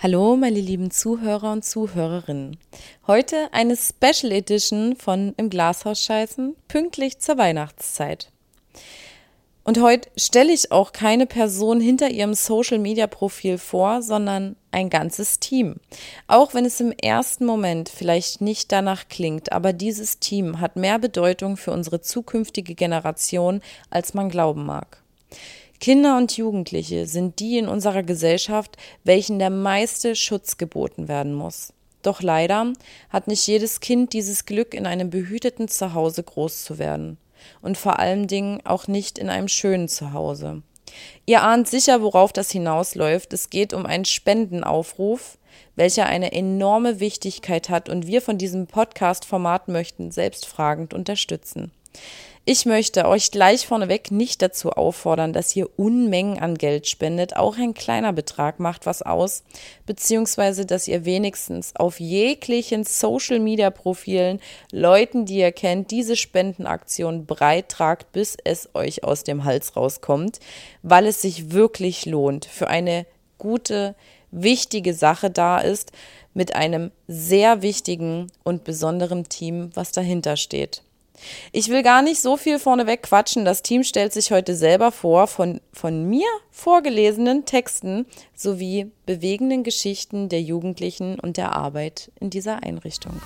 [0.00, 2.56] Hallo, meine lieben Zuhörer und Zuhörerinnen.
[3.08, 8.30] Heute eine Special Edition von Im Glashaus scheißen, pünktlich zur Weihnachtszeit.
[9.64, 14.88] Und heute stelle ich auch keine Person hinter ihrem Social Media Profil vor, sondern ein
[14.88, 15.80] ganzes Team.
[16.28, 21.00] Auch wenn es im ersten Moment vielleicht nicht danach klingt, aber dieses Team hat mehr
[21.00, 25.02] Bedeutung für unsere zukünftige Generation, als man glauben mag.
[25.80, 31.72] Kinder und Jugendliche sind die in unserer Gesellschaft, welchen der meiste Schutz geboten werden muss.
[32.02, 32.72] Doch leider
[33.10, 37.18] hat nicht jedes Kind dieses Glück, in einem behüteten Zuhause groß zu werden.
[37.62, 40.62] Und vor allen Dingen auch nicht in einem schönen Zuhause.
[41.26, 43.32] Ihr ahnt sicher, worauf das hinausläuft.
[43.32, 45.38] Es geht um einen Spendenaufruf,
[45.76, 51.70] welcher eine enorme Wichtigkeit hat und wir von diesem Podcast-Format möchten selbstfragend unterstützen.
[52.50, 57.36] Ich möchte euch gleich vorneweg nicht dazu auffordern, dass ihr Unmengen an Geld spendet.
[57.36, 59.42] Auch ein kleiner Betrag macht was aus,
[59.84, 64.40] beziehungsweise dass ihr wenigstens auf jeglichen Social Media Profilen
[64.72, 70.40] Leuten, die ihr kennt, diese Spendenaktion breit tragt, bis es euch aus dem Hals rauskommt,
[70.82, 73.04] weil es sich wirklich lohnt für eine
[73.36, 73.94] gute,
[74.30, 75.92] wichtige Sache da ist,
[76.32, 80.80] mit einem sehr wichtigen und besonderen Team, was dahinter steht.
[81.52, 83.44] Ich will gar nicht so viel vorneweg quatschen.
[83.44, 90.28] Das Team stellt sich heute selber vor von, von mir vorgelesenen Texten sowie bewegenden Geschichten
[90.28, 93.20] der Jugendlichen und der Arbeit in dieser Einrichtung.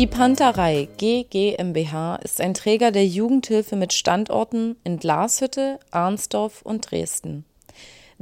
[0.00, 7.44] Die Panterei GGMBH ist ein Träger der Jugendhilfe mit Standorten in Glashütte, Arnsdorf und Dresden.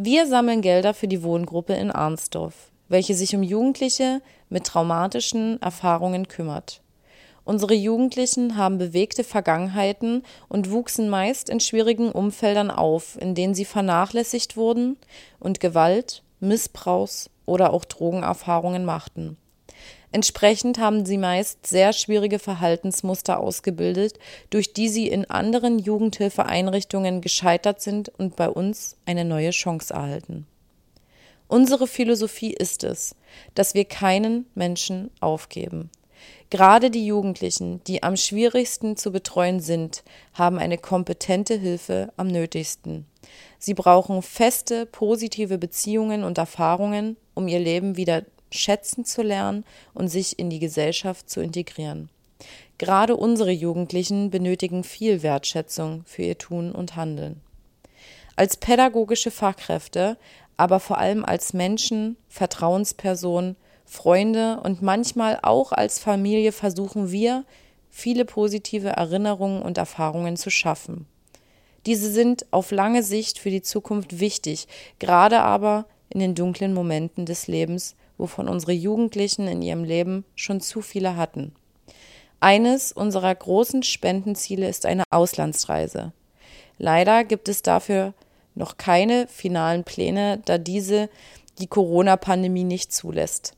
[0.00, 6.28] Wir sammeln Gelder für die Wohngruppe in Arnsdorf, welche sich um Jugendliche mit traumatischen Erfahrungen
[6.28, 6.82] kümmert.
[7.44, 13.64] Unsere Jugendlichen haben bewegte Vergangenheiten und wuchsen meist in schwierigen Umfeldern auf, in denen sie
[13.64, 14.98] vernachlässigt wurden
[15.40, 19.36] und Gewalt, Missbrauchs oder auch Drogenerfahrungen machten.
[20.10, 24.18] Entsprechend haben sie meist sehr schwierige Verhaltensmuster ausgebildet,
[24.50, 30.46] durch die sie in anderen Jugendhilfeeinrichtungen gescheitert sind und bei uns eine neue Chance erhalten.
[31.46, 33.14] Unsere Philosophie ist es,
[33.54, 35.90] dass wir keinen Menschen aufgeben.
[36.50, 40.02] Gerade die Jugendlichen, die am schwierigsten zu betreuen sind,
[40.32, 43.06] haben eine kompetente Hilfe am nötigsten.
[43.58, 49.64] Sie brauchen feste, positive Beziehungen und Erfahrungen, um ihr Leben wieder schätzen zu lernen
[49.94, 52.08] und sich in die Gesellschaft zu integrieren.
[52.78, 57.40] Gerade unsere Jugendlichen benötigen viel Wertschätzung für ihr Tun und Handeln.
[58.36, 60.16] Als pädagogische Fachkräfte,
[60.56, 67.44] aber vor allem als Menschen, Vertrauenspersonen, Freunde und manchmal auch als Familie versuchen wir,
[67.90, 71.06] viele positive Erinnerungen und Erfahrungen zu schaffen.
[71.86, 77.24] Diese sind auf lange Sicht für die Zukunft wichtig, gerade aber in den dunklen Momenten
[77.24, 81.54] des Lebens, wovon unsere Jugendlichen in ihrem Leben schon zu viele hatten.
[82.40, 86.12] Eines unserer großen Spendenziele ist eine Auslandsreise.
[86.78, 88.14] Leider gibt es dafür
[88.54, 91.08] noch keine finalen Pläne, da diese
[91.58, 93.54] die Corona-Pandemie nicht zulässt.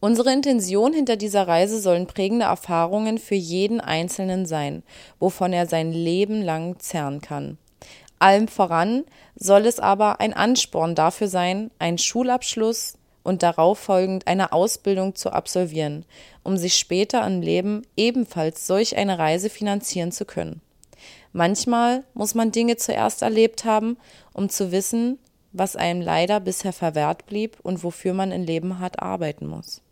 [0.00, 4.82] Unsere Intention hinter dieser Reise sollen prägende Erfahrungen für jeden Einzelnen sein,
[5.18, 7.58] wovon er sein Leben lang zerren kann.
[8.18, 9.04] Allem voran
[9.34, 15.32] soll es aber ein Ansporn dafür sein, einen Schulabschluss, und darauf folgend eine Ausbildung zu
[15.32, 16.04] absolvieren,
[16.44, 20.60] um sich später im Leben ebenfalls solch eine Reise finanzieren zu können.
[21.32, 23.96] Manchmal muss man Dinge zuerst erlebt haben,
[24.32, 25.18] um zu wissen,
[25.52, 29.82] was einem leider bisher verwehrt blieb und wofür man im Leben hart arbeiten muss.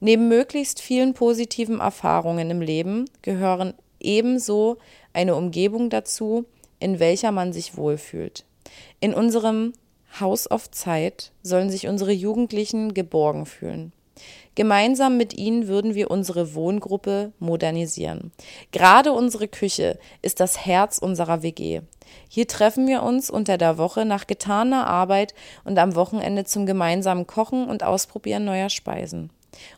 [0.00, 4.78] Neben möglichst vielen positiven Erfahrungen im Leben gehören ebenso
[5.12, 6.44] eine Umgebung dazu,
[6.78, 8.44] in welcher man sich wohlfühlt.
[9.00, 9.72] In unserem
[10.20, 13.92] Haus auf Zeit sollen sich unsere Jugendlichen geborgen fühlen.
[14.54, 18.30] Gemeinsam mit ihnen würden wir unsere Wohngruppe modernisieren.
[18.70, 21.80] Gerade unsere Küche ist das Herz unserer WG.
[22.28, 25.34] Hier treffen wir uns unter der Woche nach getaner Arbeit
[25.64, 29.30] und am Wochenende zum gemeinsamen Kochen und Ausprobieren neuer Speisen.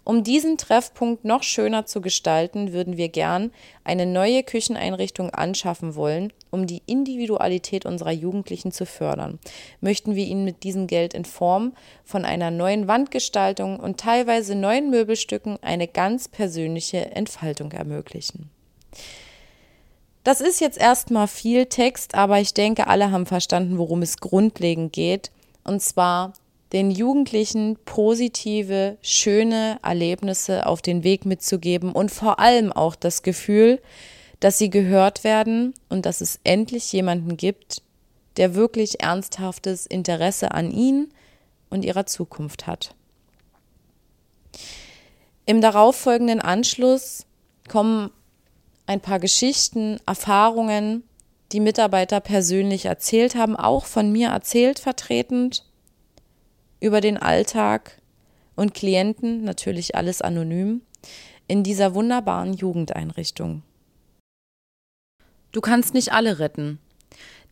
[0.04, 3.50] Um diesen Treffpunkt noch schöner zu gestalten, würden wir gern
[3.84, 9.38] eine neue Kücheneinrichtung anschaffen wollen, um die Individualität unserer Jugendlichen zu fördern.
[9.80, 11.72] Möchten wir ihnen mit diesem Geld in Form
[12.04, 18.50] von einer neuen Wandgestaltung und teilweise neuen Möbelstücken eine ganz persönliche Entfaltung ermöglichen.
[20.24, 24.92] Das ist jetzt erstmal viel Text, aber ich denke, alle haben verstanden, worum es grundlegend
[24.92, 25.30] geht.
[25.62, 26.32] Und zwar
[26.72, 33.80] den Jugendlichen positive, schöne Erlebnisse auf den Weg mitzugeben und vor allem auch das Gefühl,
[34.40, 37.82] dass sie gehört werden und dass es endlich jemanden gibt,
[38.36, 41.12] der wirklich ernsthaftes Interesse an ihnen
[41.70, 42.94] und ihrer Zukunft hat.
[45.46, 47.24] Im darauffolgenden Anschluss
[47.68, 48.10] kommen
[48.86, 51.04] ein paar Geschichten, Erfahrungen,
[51.52, 55.64] die Mitarbeiter persönlich erzählt haben, auch von mir erzählt vertretend
[56.80, 58.00] über den Alltag
[58.54, 60.82] und Klienten, natürlich alles anonym,
[61.48, 63.62] in dieser wunderbaren Jugendeinrichtung.
[65.52, 66.78] Du kannst nicht alle retten.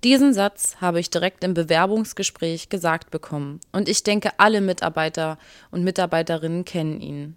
[0.02, 5.38] Diesen Satz habe ich direkt im Bewerbungsgespräch gesagt bekommen, und ich denke, alle Mitarbeiter
[5.70, 7.36] und Mitarbeiterinnen kennen ihn.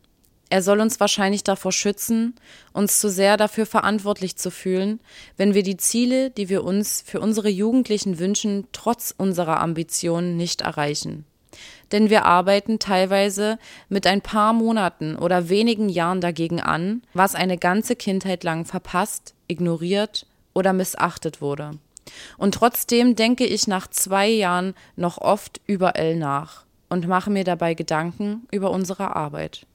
[0.50, 2.36] Er soll uns wahrscheinlich davor schützen,
[2.74, 5.00] uns zu sehr dafür verantwortlich zu fühlen,
[5.36, 10.62] wenn wir die Ziele, die wir uns für unsere Jugendlichen wünschen, trotz unserer Ambitionen nicht
[10.62, 11.26] erreichen.
[11.92, 17.58] Denn wir arbeiten teilweise mit ein paar Monaten oder wenigen Jahren dagegen an, was eine
[17.58, 21.72] ganze Kindheit lang verpasst, ignoriert oder missachtet wurde.
[22.38, 27.74] Und trotzdem denke ich nach zwei Jahren noch oft überall nach und mache mir dabei
[27.74, 29.66] Gedanken über unsere Arbeit.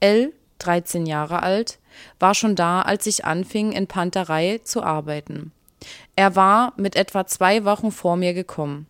[0.00, 1.78] Elle, 13 Jahre alt,
[2.18, 5.52] war schon da, als ich anfing, in Panterei zu arbeiten.
[6.14, 8.86] Er war mit etwa zwei Wochen vor mir gekommen.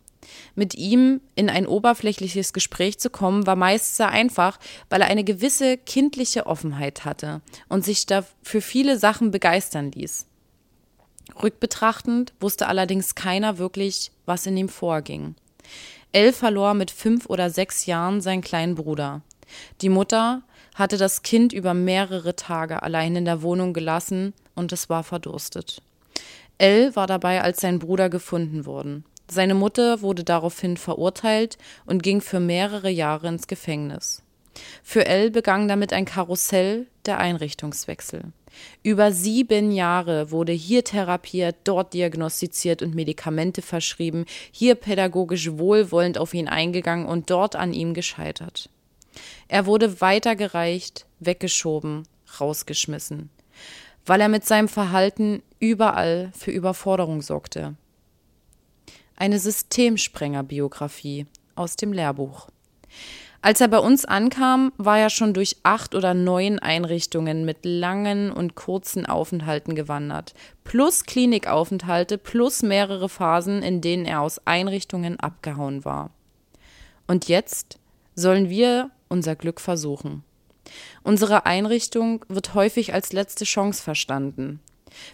[0.55, 4.58] Mit ihm in ein oberflächliches Gespräch zu kommen, war meist sehr einfach,
[4.90, 8.06] weil er eine gewisse kindliche Offenheit hatte und sich
[8.43, 10.26] für viele Sachen begeistern ließ.
[11.43, 15.34] Rückbetrachtend wusste allerdings keiner wirklich, was in ihm vorging.
[16.12, 19.22] Elle verlor mit fünf oder sechs Jahren seinen kleinen Bruder.
[19.81, 20.43] Die Mutter
[20.75, 25.82] hatte das Kind über mehrere Tage allein in der Wohnung gelassen und es war verdurstet.
[26.58, 29.02] Elle war dabei, als sein Bruder gefunden wurde.
[29.28, 34.23] Seine Mutter wurde daraufhin verurteilt und ging für mehrere Jahre ins Gefängnis.
[34.82, 38.32] Für Elle begann damit ein Karussell der Einrichtungswechsel.
[38.82, 46.32] Über sieben Jahre wurde hier therapiert, dort diagnostiziert und Medikamente verschrieben, hier pädagogisch wohlwollend auf
[46.32, 48.70] ihn eingegangen und dort an ihm gescheitert.
[49.49, 52.05] Er wurde weitergereicht, weggeschoben,
[52.40, 53.31] rausgeschmissen,
[54.06, 57.75] weil er mit seinem Verhalten überall für Überforderung sorgte.
[59.17, 62.49] Eine Systemsprenger-Biografie aus dem Lehrbuch.
[63.41, 68.31] Als er bei uns ankam, war er schon durch acht oder neun Einrichtungen mit langen
[68.31, 70.35] und kurzen Aufenthalten gewandert,
[70.65, 76.11] plus Klinikaufenthalte, plus mehrere Phasen, in denen er aus Einrichtungen abgehauen war.
[77.07, 77.79] Und jetzt
[78.15, 80.25] sollen wir unser Glück versuchen.
[81.05, 84.61] Unsere Einrichtung wird häufig als letzte Chance verstanden.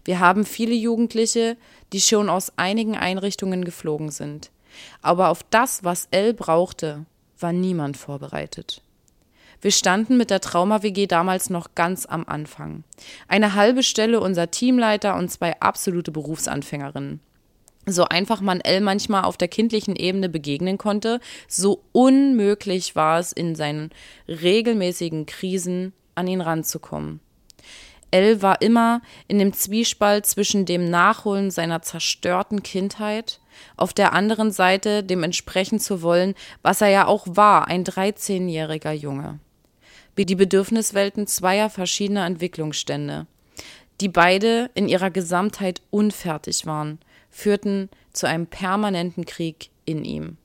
[0.05, 1.57] Wir haben viele Jugendliche,
[1.93, 4.51] die schon aus einigen Einrichtungen geflogen sind.
[5.03, 7.05] Aber auf das, was L brauchte,
[7.39, 8.83] war niemand vorbereitet.
[9.61, 12.83] Wir standen mit der Trauma-WG damals noch ganz am Anfang.
[13.29, 17.21] Eine halbe Stelle unser Teamleiter und zwei absolute Berufsanfängerinnen
[17.87, 23.33] so einfach man L manchmal auf der kindlichen Ebene begegnen konnte, so unmöglich war es
[23.33, 23.91] in seinen
[24.29, 27.21] regelmäßigen Krisen an ihn ranzukommen.
[28.13, 33.41] L war immer in dem Zwiespalt zwischen dem Nachholen seiner zerstörten Kindheit,
[33.77, 38.93] auf der anderen Seite dem entsprechen zu wollen, was er ja auch war, ein 13-jähriger
[38.93, 39.41] Junge.
[40.15, 43.27] Wie die Bedürfniswelten zweier verschiedener Entwicklungsstände,
[44.01, 47.01] die beide in ihrer Gesamtheit unfertig waren–
[47.33, 50.37] führten zu einem permanenten Krieg in ihm.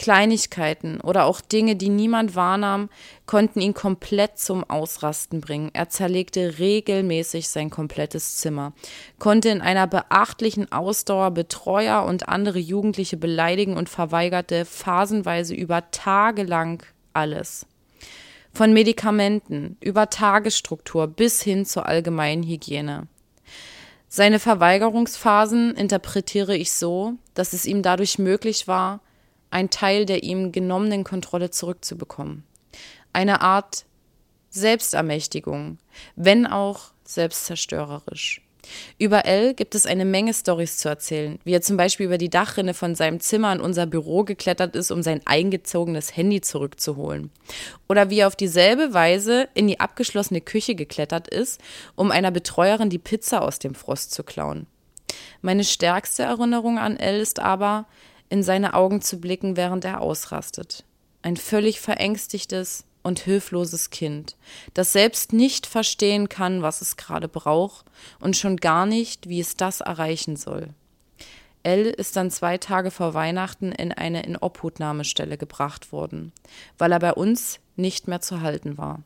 [0.00, 2.88] Kleinigkeiten oder auch Dinge, die niemand wahrnahm,
[3.26, 5.68] konnten ihn komplett zum Ausrasten bringen.
[5.74, 8.72] Er zerlegte regelmäßig sein komplettes Zimmer,
[9.18, 16.44] konnte in einer beachtlichen Ausdauer Betreuer und andere Jugendliche beleidigen und verweigerte phasenweise über Tage
[16.44, 17.66] lang alles.
[18.54, 23.06] Von Medikamenten über Tagesstruktur bis hin zur allgemeinen Hygiene.
[24.08, 29.00] Seine Verweigerungsphasen interpretiere ich so, dass es ihm dadurch möglich war,
[29.50, 32.44] einen Teil der ihm genommenen Kontrolle zurückzubekommen.
[33.12, 33.84] Eine Art
[34.50, 35.78] Selbstermächtigung,
[36.16, 38.42] wenn auch selbstzerstörerisch.
[38.98, 42.28] Über L gibt es eine Menge Stories zu erzählen, wie er zum Beispiel über die
[42.28, 47.30] Dachrinne von seinem Zimmer in unser Büro geklettert ist, um sein eingezogenes Handy zurückzuholen.
[47.88, 51.60] Oder wie er auf dieselbe Weise in die abgeschlossene Küche geklettert ist,
[51.96, 54.66] um einer Betreuerin die Pizza aus dem Frost zu klauen.
[55.42, 57.86] Meine stärkste Erinnerung an L ist aber,
[58.30, 60.84] in seine Augen zu blicken, während er ausrastet.
[61.22, 64.36] Ein völlig verängstigtes, und hilfloses Kind,
[64.74, 67.86] das selbst nicht verstehen kann, was es gerade braucht
[68.20, 70.68] und schon gar nicht, wie es das erreichen soll.
[71.62, 76.32] Elle ist dann zwei Tage vor Weihnachten in eine Inobhutnahmestelle gebracht worden,
[76.78, 79.02] weil er bei uns nicht mehr zu halten war.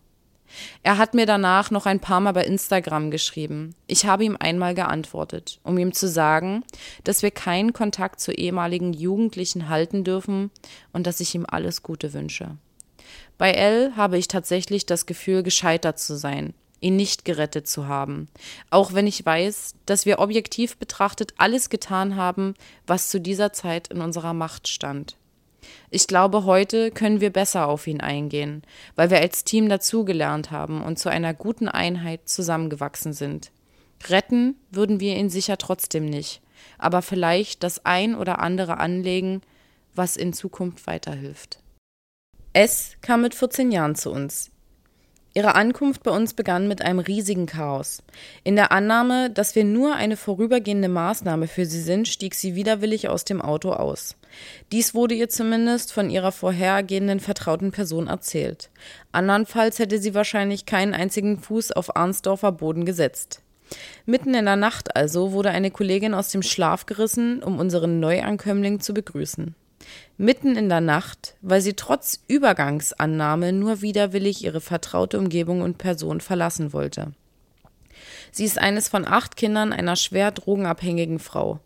[0.82, 3.74] Er hat mir danach noch ein paar Mal bei Instagram geschrieben.
[3.86, 6.64] Ich habe ihm einmal geantwortet, um ihm zu sagen,
[7.04, 10.50] dass wir keinen Kontakt zu ehemaligen Jugendlichen halten dürfen
[10.92, 12.56] und dass ich ihm alles Gute wünsche.
[13.38, 18.28] Bei L habe ich tatsächlich das Gefühl, gescheitert zu sein, ihn nicht gerettet zu haben,
[18.70, 22.54] auch wenn ich weiß, dass wir objektiv betrachtet alles getan haben,
[22.86, 25.16] was zu dieser Zeit in unserer Macht stand.
[25.90, 28.62] Ich glaube, heute können wir besser auf ihn eingehen,
[28.96, 33.52] weil wir als Team dazugelernt haben und zu einer guten Einheit zusammengewachsen sind.
[34.08, 36.42] Retten würden wir ihn sicher trotzdem nicht,
[36.78, 39.42] aber vielleicht das ein oder andere anlegen,
[39.94, 41.60] was in Zukunft weiterhilft.
[42.52, 44.50] S kam mit 14 Jahren zu uns.
[45.36, 48.04] Ihre Ankunft bei uns begann mit einem riesigen Chaos.
[48.44, 53.08] In der Annahme, dass wir nur eine vorübergehende Maßnahme für sie sind, stieg sie widerwillig
[53.08, 54.14] aus dem Auto aus.
[54.70, 58.70] Dies wurde ihr zumindest von ihrer vorhergehenden vertrauten Person erzählt.
[59.10, 63.42] Andernfalls hätte sie wahrscheinlich keinen einzigen Fuß auf Arnsdorfer Boden gesetzt.
[64.06, 68.78] Mitten in der Nacht also wurde eine Kollegin aus dem Schlaf gerissen, um unseren Neuankömmling
[68.78, 69.56] zu begrüßen
[70.16, 76.20] mitten in der Nacht, weil sie trotz Übergangsannahme nur widerwillig ihre vertraute Umgebung und Person
[76.20, 77.12] verlassen wollte.
[78.32, 81.60] Sie ist eines von acht Kindern einer schwer drogenabhängigen Frau.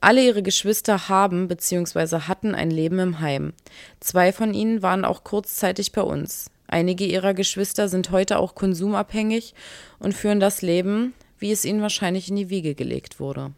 [0.00, 2.20] Alle ihre Geschwister haben bzw.
[2.28, 3.52] hatten ein Leben im Heim.
[4.00, 6.50] Zwei von ihnen waren auch kurzzeitig bei uns.
[6.66, 9.54] Einige ihrer Geschwister sind heute auch konsumabhängig
[9.98, 13.52] und führen das Leben, wie es ihnen wahrscheinlich in die Wiege gelegt wurde.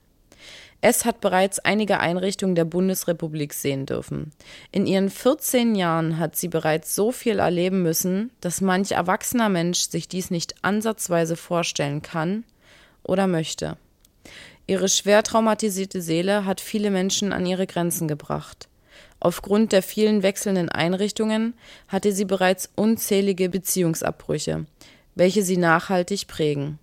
[0.87, 4.33] Es hat bereits einige Einrichtungen der Bundesrepublik sehen dürfen.
[4.71, 9.89] In ihren 14 Jahren hat sie bereits so viel erleben müssen, dass manch erwachsener Mensch
[9.89, 12.45] sich dies nicht ansatzweise vorstellen kann
[13.03, 13.79] oder möchte.
[14.67, 18.69] Ihre schwer traumatisierte Seele hat viele Menschen an ihre Grenzen gebracht.
[19.21, 21.55] Aufgrund der vielen wechselnden Einrichtungen
[21.89, 24.67] hatte sie bereits unzählige Beziehungsabbrüche,
[25.15, 26.79] welche sie nachhaltig prägen.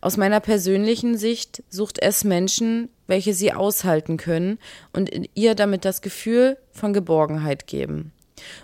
[0.00, 4.58] Aus meiner persönlichen Sicht sucht es Menschen, welche sie aushalten können
[4.92, 8.12] und ihr damit das Gefühl von Geborgenheit geben.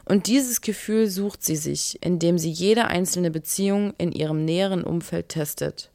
[0.04, 5.28] Und dieses Gefühl sucht sie sich, indem sie jede einzelne Beziehung in ihrem näheren Umfeld
[5.28, 5.90] testet.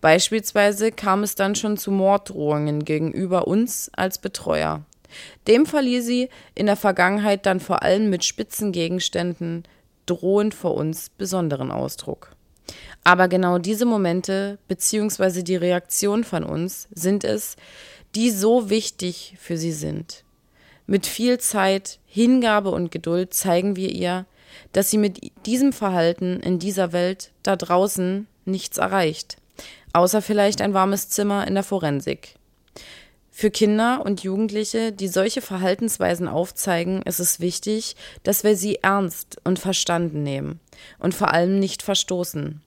[0.00, 4.84] Beispielsweise kam es dann schon zu Morddrohungen gegenüber uns als Betreuer.
[5.46, 9.64] Dem verlieh sie in der Vergangenheit dann vor allem mit spitzen Gegenständen
[10.06, 12.32] drohend vor uns besonderen Ausdruck.
[13.04, 17.56] Aber genau diese Momente beziehungsweise die Reaktion von uns sind es,
[18.14, 20.24] die so wichtig für sie sind.
[20.86, 24.26] Mit viel Zeit, Hingabe und Geduld zeigen wir ihr,
[24.72, 29.36] dass sie mit diesem Verhalten in dieser Welt da draußen nichts erreicht,
[29.92, 32.34] außer vielleicht ein warmes Zimmer in der Forensik.
[33.40, 39.38] Für Kinder und Jugendliche, die solche Verhaltensweisen aufzeigen, ist es wichtig, dass wir sie ernst
[39.44, 40.60] und verstanden nehmen
[40.98, 42.60] und vor allem nicht verstoßen.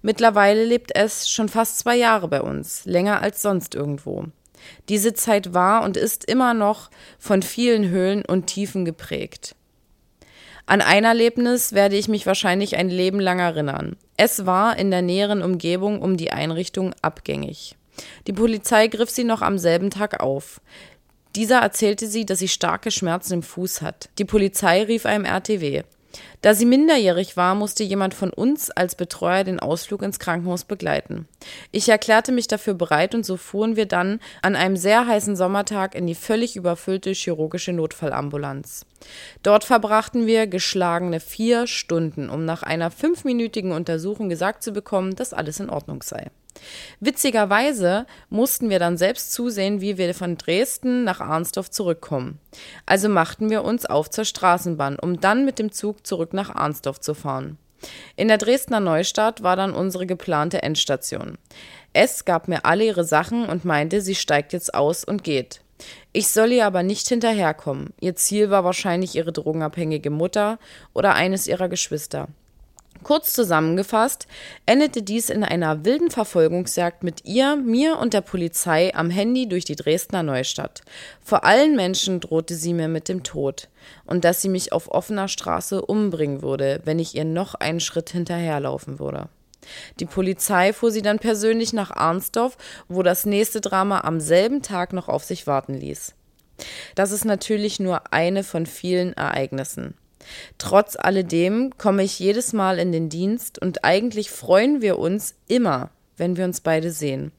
[0.00, 4.24] Mittlerweile lebt es schon fast zwei Jahre bei uns, länger als sonst irgendwo.
[4.88, 9.54] Diese Zeit war und ist immer noch von vielen Höhlen und Tiefen geprägt.
[10.64, 13.98] An ein Erlebnis werde ich mich wahrscheinlich ein Leben lang erinnern.
[14.16, 17.76] Es war in der näheren Umgebung um die Einrichtung abgängig.
[18.26, 20.60] Die Polizei griff sie noch am selben Tag auf.
[21.36, 24.08] Dieser erzählte sie, dass sie starke Schmerzen im Fuß hat.
[24.18, 25.82] Die Polizei rief einem RTW.
[26.42, 31.26] Da sie minderjährig war, musste jemand von uns als Betreuer den Ausflug ins Krankenhaus begleiten.
[31.72, 35.94] Ich erklärte mich dafür bereit und so fuhren wir dann an einem sehr heißen Sommertag
[35.94, 38.86] in die völlig überfüllte chirurgische Notfallambulanz.
[39.42, 45.34] Dort verbrachten wir geschlagene vier Stunden, um nach einer fünfminütigen Untersuchung gesagt zu bekommen, dass
[45.34, 46.30] alles in Ordnung sei.
[47.00, 52.38] Witzigerweise mussten wir dann selbst zusehen, wie wir von Dresden nach Arnsdorf zurückkommen.
[52.86, 57.00] Also machten wir uns auf zur Straßenbahn, um dann mit dem Zug zurück nach Arnsdorf
[57.00, 57.58] zu fahren.
[58.16, 61.36] In der Dresdner Neustadt war dann unsere geplante Endstation.
[61.92, 65.60] Es gab mir alle ihre Sachen und meinte, sie steigt jetzt aus und geht.
[66.12, 67.92] Ich soll ihr aber nicht hinterherkommen.
[68.00, 70.58] Ihr Ziel war wahrscheinlich ihre drogenabhängige Mutter
[70.92, 72.28] oder eines ihrer Geschwister.
[73.04, 74.26] Kurz zusammengefasst
[74.64, 79.66] endete dies in einer wilden Verfolgungsjagd mit ihr, mir und der Polizei am Handy durch
[79.66, 80.80] die Dresdner Neustadt.
[81.22, 83.68] Vor allen Menschen drohte sie mir mit dem Tod
[84.06, 88.08] und dass sie mich auf offener Straße umbringen würde, wenn ich ihr noch einen Schritt
[88.08, 89.28] hinterherlaufen würde.
[90.00, 92.56] Die Polizei fuhr sie dann persönlich nach Arnsdorf,
[92.88, 96.14] wo das nächste Drama am selben Tag noch auf sich warten ließ.
[96.94, 99.94] Das ist natürlich nur eine von vielen Ereignissen.
[100.58, 105.90] Trotz alledem komme ich jedes Mal in den Dienst und eigentlich freuen wir uns immer,
[106.16, 107.32] wenn wir uns beide sehen.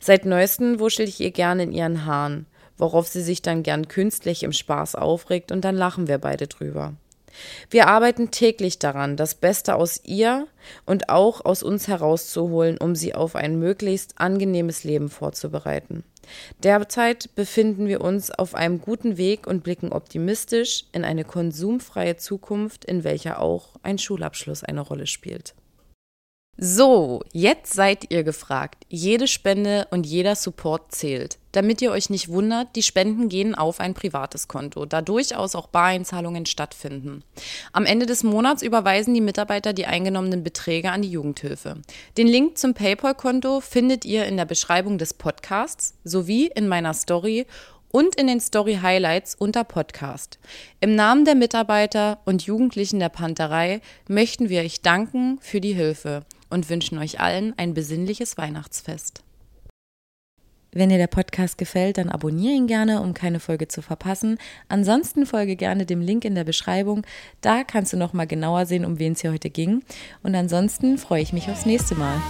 [0.00, 2.46] Seit neuestem wuschel ich ihr gerne in ihren Haaren,
[2.76, 6.94] worauf sie sich dann gern künstlich im Spaß aufregt und dann lachen wir beide drüber.
[7.70, 10.46] Wir arbeiten täglich daran, das Beste aus ihr
[10.86, 16.04] und auch aus uns herauszuholen, um sie auf ein möglichst angenehmes Leben vorzubereiten.
[16.62, 22.84] Derzeit befinden wir uns auf einem guten Weg und blicken optimistisch in eine konsumfreie Zukunft,
[22.84, 25.54] in welcher auch ein Schulabschluss eine Rolle spielt.
[26.58, 28.84] So, jetzt seid ihr gefragt.
[28.90, 31.38] Jede Spende und jeder Support zählt.
[31.52, 35.66] Damit ihr euch nicht wundert, die Spenden gehen auf ein privates Konto, da durchaus auch
[35.68, 37.24] Bareinzahlungen stattfinden.
[37.72, 41.78] Am Ende des Monats überweisen die Mitarbeiter die eingenommenen Beträge an die Jugendhilfe.
[42.18, 47.46] Den Link zum PayPal-Konto findet ihr in der Beschreibung des Podcasts sowie in meiner Story
[47.90, 50.38] und in den Story Highlights unter Podcast.
[50.80, 56.24] Im Namen der Mitarbeiter und Jugendlichen der Panterei möchten wir euch danken für die Hilfe
[56.52, 59.24] und wünschen euch allen ein besinnliches Weihnachtsfest.
[60.74, 64.38] Wenn dir der Podcast gefällt, dann abonniere ihn gerne, um keine Folge zu verpassen.
[64.68, 67.04] Ansonsten folge gerne dem Link in der Beschreibung.
[67.42, 69.82] Da kannst du noch mal genauer sehen, um wen es hier heute ging.
[70.22, 72.22] Und ansonsten freue ich mich aufs nächste Mal.